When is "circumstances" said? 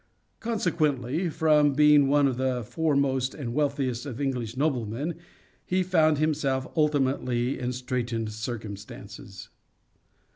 8.31-9.49